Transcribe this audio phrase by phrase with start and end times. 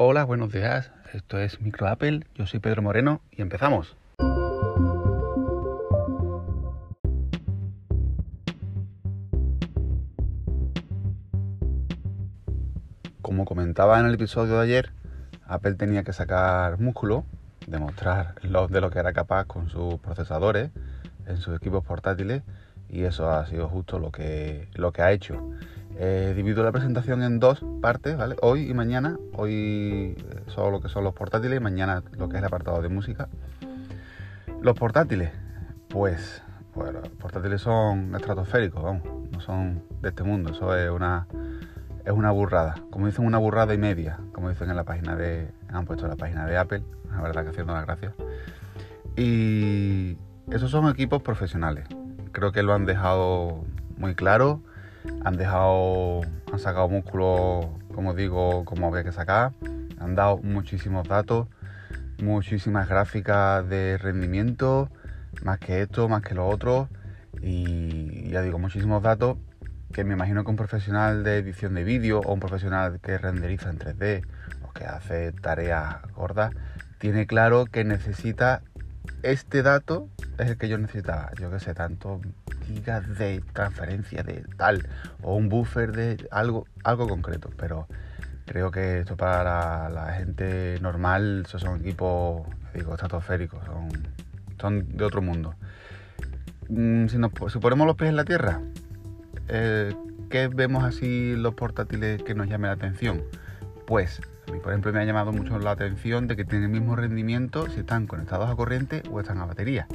[0.00, 0.92] Hola, buenos días.
[1.12, 2.24] Esto es Micro Apple.
[2.36, 3.96] Yo soy Pedro Moreno y empezamos.
[13.20, 14.92] Como comentaba en el episodio de ayer,
[15.48, 17.24] Apple tenía que sacar músculo,
[17.66, 20.70] demostrar lo, de lo que era capaz con sus procesadores
[21.26, 22.44] en sus equipos portátiles
[22.88, 25.34] y eso ha sido justo lo que, lo que ha hecho.
[26.00, 28.36] Eh, divido la presentación en dos partes, ¿vale?
[28.40, 29.18] Hoy y mañana.
[29.32, 32.80] Hoy eh, son lo que son los portátiles y mañana lo que es el apartado
[32.80, 33.28] de música.
[34.62, 35.32] Los portátiles,
[35.88, 36.40] pues,
[36.76, 40.52] bueno, los portátiles son estratosféricos, vamos, no son de este mundo.
[40.52, 41.26] Eso es una,
[42.04, 42.76] es una burrada.
[42.90, 46.10] Como dicen, una burrada y media, como dicen en la página de, han puesto en
[46.10, 48.14] la página de Apple, la verdad que haciendo las gracias.
[49.16, 50.16] Y
[50.52, 51.88] esos son equipos profesionales.
[52.30, 53.64] Creo que lo han dejado
[53.96, 54.62] muy claro
[55.24, 56.20] han dejado,
[56.52, 59.52] han sacado músculo, como digo, como había que sacar,
[59.98, 61.48] han dado muchísimos datos,
[62.22, 64.90] muchísimas gráficas de rendimiento,
[65.42, 66.88] más que esto, más que lo otro,
[67.40, 69.36] y ya digo, muchísimos datos
[69.92, 73.70] que me imagino que un profesional de edición de vídeo o un profesional que renderiza
[73.70, 74.26] en 3D
[74.68, 76.52] o que hace tareas gordas,
[76.98, 78.62] tiene claro que necesita
[79.22, 81.32] este dato es el que yo necesitaba.
[81.40, 82.20] Yo que sé, tanto
[82.68, 84.86] gigas de transferencia de tal
[85.22, 87.50] o un buffer de algo, algo concreto.
[87.56, 87.88] Pero
[88.46, 92.42] creo que esto para la, gente normal, son equipos,
[92.74, 93.60] digo, estratosféricos,
[94.60, 95.54] son, de otro mundo.
[96.68, 97.18] Mm, si,
[97.60, 98.60] ponemos los pies en la tierra,
[99.48, 99.94] eh,
[100.30, 103.22] ¿qué vemos así los portátiles que nos llame la atención?
[103.86, 106.80] Pues a mí, por ejemplo, me ha llamado mucho la atención de que tienen el
[106.80, 109.86] mismo rendimiento si están conectados a corriente o están a batería.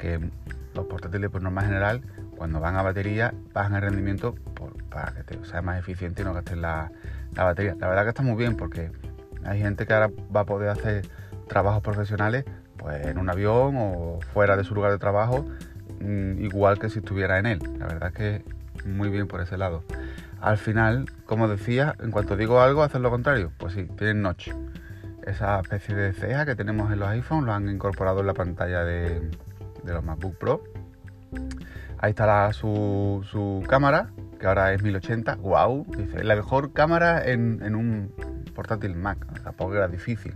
[0.00, 0.18] Que
[0.74, 2.02] los portátiles, por norma general,
[2.36, 4.34] cuando van a batería, bajan el rendimiento
[4.88, 6.90] para que sea más eficiente y no gastes la,
[7.34, 7.76] batería.
[7.78, 8.90] La verdad que está muy bien porque
[9.44, 11.06] hay gente que ahora va a poder hacer
[11.48, 12.44] trabajos profesionales
[12.76, 15.44] pues en un avión o fuera de su lugar de trabajo,
[16.00, 17.60] mm, igual que si estuviera en él.
[17.78, 18.42] La verdad que
[18.86, 19.84] muy bien por ese lado.
[20.40, 23.52] Al final, como decía, en cuanto digo algo, hacen lo contrario.
[23.58, 24.50] Pues sí, tienen notch.
[25.26, 28.82] Esa especie de ceja que tenemos en los iPhones lo han incorporado en la pantalla
[28.84, 29.20] de,
[29.84, 30.64] los MacBook Pro.
[31.98, 35.36] Ahí está su, cámara, que ahora es 1080.
[35.36, 35.86] ¡Wow!
[35.96, 38.14] Dice, la mejor cámara en, un
[38.54, 39.18] portátil Mac.
[39.42, 40.34] Tampoco era difícil.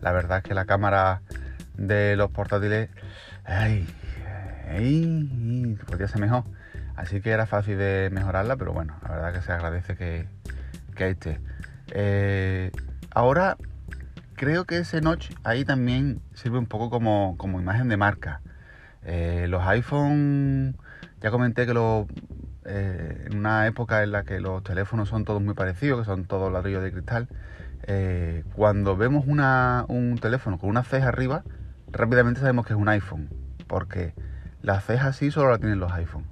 [0.00, 1.22] La verdad es que la cámara
[1.76, 2.88] de los portátiles.
[3.44, 3.86] ¡Ay!
[4.68, 5.78] ¡Ay!
[5.86, 6.44] Podría ser mejor.
[6.96, 10.26] Así que era fácil de mejorarla, pero bueno, la verdad que se agradece que,
[10.94, 11.38] que esté.
[11.88, 12.72] Eh,
[13.10, 13.58] ahora
[14.36, 18.42] creo que ese notch ahí también sirve un poco como, imagen de marca.
[19.02, 20.76] Eh, los iPhone,
[21.20, 21.72] ya comenté que
[22.64, 26.24] eh, en una época en la que los teléfonos son todos muy parecidos, que son
[26.24, 27.28] todos ladrillos de cristal,
[28.54, 31.44] cuando vemos un teléfono con una ceja arriba,
[31.92, 33.30] rápidamente sabemos que es un iPhone,
[33.68, 34.14] porque
[34.62, 36.24] la ceja sí solo la tienen los iPhone.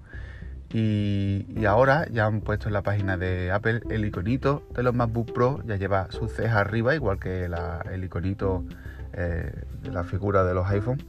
[0.75, 5.33] Y, ahora ya han puesto en la página de Apple el iconito de los MacBook
[5.33, 8.65] Pro, ya lleva su ceja arriba, igual que el iconito
[9.13, 9.53] eh,
[9.83, 11.01] de la figura de los iPhone.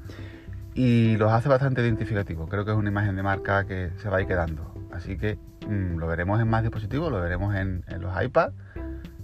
[0.75, 2.47] Y los hace bastante identificativos.
[2.47, 4.71] Creo que es una imagen de marca que se va a ir quedando.
[4.91, 8.51] Así que mm, lo veremos en más dispositivos, lo veremos en, los iPad,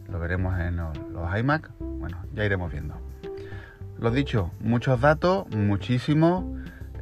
[0.09, 1.69] lo veremos en los, iMac.
[1.77, 2.95] Bueno, ya iremos viendo.
[3.99, 6.45] Lo dicho, muchos datos, muchísimos,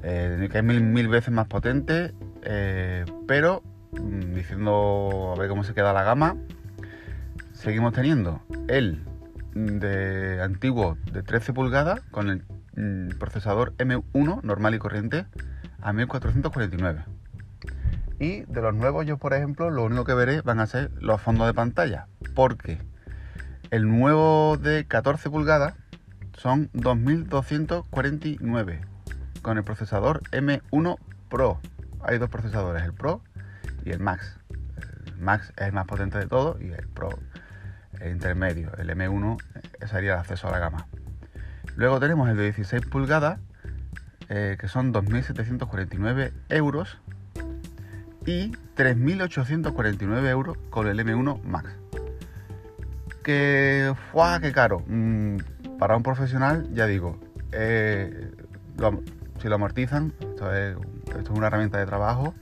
[0.04, 2.14] eh, que es mil, mil veces más potente
[2.44, 6.38] eh, pero mm, diciendo a ver cómo se queda la gama,
[7.54, 9.04] seguimos teniendo el
[9.54, 12.44] de antiguo de 13 pulgadas con el
[12.76, 15.26] mm, procesador M1 normal y corriente
[15.82, 17.06] a 1449.
[18.20, 21.22] Y de los nuevos yo, por ejemplo, lo único que veré van a ser los
[21.22, 22.80] fondos de pantalla, porque
[23.72, 25.76] el nuevo de 14 pulgadas
[26.34, 28.82] son 2249
[29.42, 30.98] con el procesador M1
[31.30, 31.62] Pro
[32.04, 33.22] hay dos procesadores, el Pro
[33.86, 34.38] y el Max.
[35.08, 37.10] El Max es el más potente de todos y el Pro
[38.00, 38.72] el intermedio.
[38.78, 39.38] El M1
[39.88, 40.88] sería el acceso a la gama.
[41.76, 43.40] Luego tenemos el de 16 pulgadas,
[44.30, 46.98] eh, que son 2.749 euros
[48.26, 51.70] y 3.849 euros con el M1 Max.
[53.24, 54.40] Que, ¡fua!
[54.40, 54.84] ¡Qué caro!
[54.88, 55.38] Mm,
[55.78, 57.20] para un profesional, ya digo,
[57.52, 58.32] eh,
[59.42, 60.76] si lo amortizan, esto es
[61.18, 62.34] esto es una herramienta de trabajo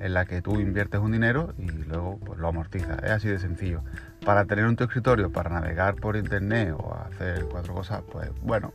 [0.00, 3.02] en la que tú inviertes un dinero y luego pues, lo amortizas.
[3.02, 3.82] Es así de sencillo.
[4.24, 8.72] Para tener un tu escritorio, para navegar por internet o hacer cuatro cosas, pues bueno,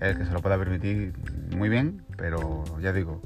[0.00, 1.12] el que se lo pueda permitir
[1.56, 3.20] muy bien, pero ya digo,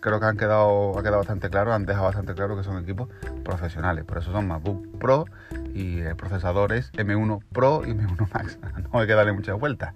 [0.00, 3.08] creo que han quedado, ha quedado bastante claro, han dejado bastante claro que son equipos
[3.44, 4.04] profesionales.
[4.04, 5.26] Por eso son MacBook Pro
[5.72, 8.58] y el procesador es M1 Pro y M1 Max.
[8.92, 9.94] No hay que darle muchas vueltas.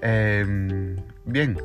[0.00, 1.56] Em, bien,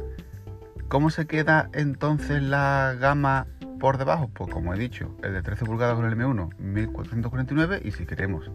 [0.90, 3.48] ¿cómo se queda entonces la gama
[3.80, 4.30] por debajo?
[4.34, 8.52] Pues como he dicho, el de 13 pulgadas con el M1, 1449 y si queremos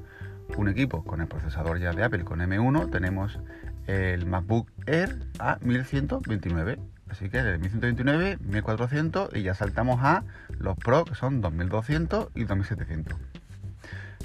[0.57, 3.39] un equipo con el procesador ya de Apple con M1, tenemos
[3.87, 6.79] el MacBook Air a 1129.
[7.09, 10.25] Así que de 1129, 1400 y ya saltamos a
[10.59, 13.17] los Pro que son 2200 y 2700.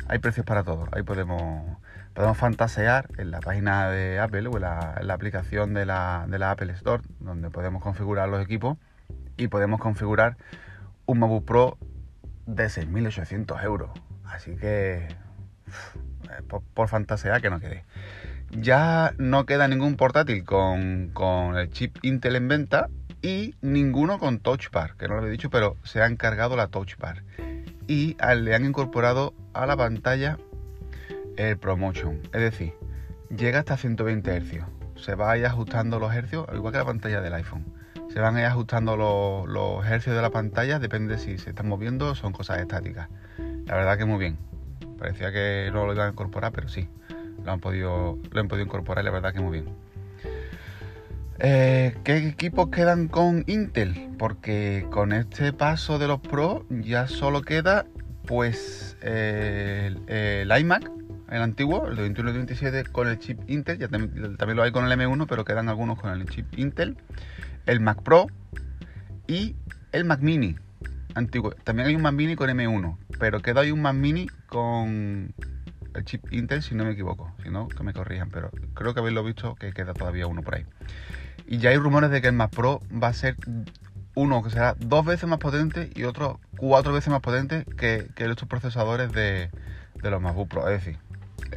[0.08, 1.78] Hay precios para todos, ahí podemos,
[2.14, 7.04] podemos fantasear en la página de Apple o en la, aplicación de la, Apple Store,
[7.20, 8.78] donde podemos configurar los equipos
[9.38, 10.38] y podemos configurar
[11.06, 11.78] un MacBook Pro
[12.46, 13.92] de 6.800 euros.
[14.26, 15.08] Así que
[16.48, 17.86] por, por, fantasear que no quede.
[18.52, 21.12] Ya no queda ningún portátil con,
[21.56, 22.90] el chip Intel en venta
[23.22, 26.68] y ninguno con Touch Bar, que no lo he dicho, pero se ha encargado la
[26.68, 27.24] Touch Bar.
[27.88, 30.38] Y le han incorporado a la pantalla
[31.40, 32.74] el Promotion, es decir,
[33.36, 34.66] llega hasta 120 Hz.
[34.96, 37.66] Se va a ir ajustando los hercios, igual que la pantalla del iPhone.
[38.14, 41.68] Se van a ir ajustando los, los hercios de la pantalla, depende si se están
[41.68, 43.08] moviendo o son cosas estáticas.
[43.66, 44.38] La verdad que muy bien.
[44.98, 46.90] Parecía que no lo iban a incorporar, pero sí
[47.44, 49.74] lo han podido, lo han podido incorporar la verdad que muy bien.
[51.40, 54.10] Eh, ¿Qué equipos quedan con Intel?
[54.18, 57.86] Porque con este paso de los Pro ya solo queda
[58.26, 60.92] pues el, iMac,
[61.32, 64.72] el antiguo, el de 21 27 con el chip Intel, ya también, también, lo hay
[64.72, 66.98] con el M1, pero quedan algunos con el chip Intel,
[67.66, 68.28] el Mac Pro
[69.28, 69.56] y
[69.92, 70.56] el Mac Mini
[71.16, 71.52] antiguo.
[71.64, 75.34] También hay un Mac Mini con M1, pero queda ahí un Mac Mini con
[75.94, 77.34] el chip Intel, si no me equivoco.
[77.44, 80.56] Si no, que me corrijan, pero creo que habéis visto que queda todavía uno por
[80.56, 80.66] ahí.
[81.48, 83.36] Y ya hay rumores de que el Mac Pro va a ser
[84.16, 88.48] uno que será dos veces más potente y otro cuatro veces más potente que, estos
[88.48, 89.50] procesadores de,
[90.02, 90.68] los MacBook Pro.
[90.70, 91.00] Es decir,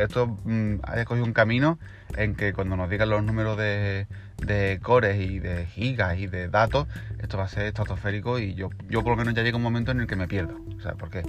[0.03, 1.79] esto mm, ha cogido un camino
[2.17, 4.07] en que cuando nos digan los números de,
[4.45, 6.87] de cores y de gigas y de datos,
[7.21, 9.93] esto va a ser estratosférico y yo, yo por lo menos ya llega un momento
[9.93, 10.57] en el que me pierdo.
[10.77, 11.23] O sea, porque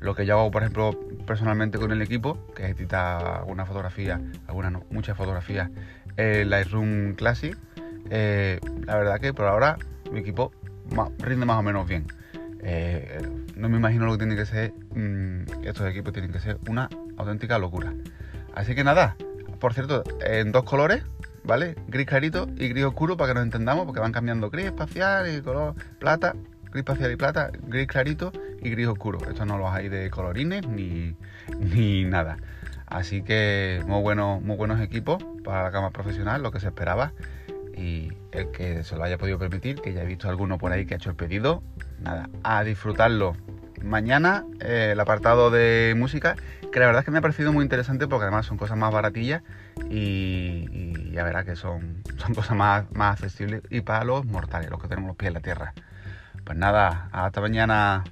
[0.00, 4.20] lo que yo hago, por ejemplo, personalmente con el equipo, que es editar alguna fotografía,
[4.46, 5.70] algunas no, muchas fotografías,
[6.16, 7.56] en Lightroom Classic,
[8.10, 9.78] eh, la verdad que por ahora
[10.12, 10.52] mi equipo
[11.18, 12.06] rinde más o menos bien.
[12.62, 13.20] Eh,
[13.54, 16.88] no me imagino lo que tiene que ser, mm, estos equipos tienen que ser una
[17.16, 17.92] auténtica locura.
[18.54, 19.16] Así que nada,
[19.60, 21.02] por cierto, en dos colores,
[21.44, 21.76] ¿vale?
[21.88, 25.40] Gris clarito y gris oscuro para que nos entendamos, porque van cambiando gris espacial y
[25.42, 26.34] color plata,
[26.70, 29.18] gris espacial y plata, gris clarito y gris oscuro.
[29.28, 31.14] Estos no los hay de colorines ni,
[31.58, 32.38] ni nada.
[32.86, 37.12] Así que muy, bueno, muy buenos equipos para la cama profesional, lo que se esperaba.
[37.76, 40.86] Y el que se lo haya podido permitir, que ya he visto alguno por ahí
[40.86, 41.62] que ha hecho el pedido,
[42.00, 43.36] nada, a disfrutarlo.
[43.82, 46.36] Mañana eh, el apartado de música
[46.72, 48.92] que la verdad es que me ha parecido muy interesante porque además son cosas más
[48.92, 49.42] baratillas
[49.90, 54.80] y, ya verá que son, son cosas más, más accesibles y para los mortales, los
[54.80, 55.74] que tenemos los pies en la tierra.
[56.44, 58.04] Pues nada, hasta mañana.